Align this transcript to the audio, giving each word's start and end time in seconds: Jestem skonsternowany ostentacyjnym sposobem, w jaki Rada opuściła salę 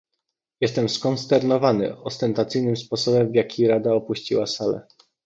Jestem 0.61 0.89
skonsternowany 0.89 1.97
ostentacyjnym 1.97 2.77
sposobem, 2.77 3.31
w 3.31 3.35
jaki 3.35 3.67
Rada 3.67 3.93
opuściła 3.93 4.45
salę 4.47 4.87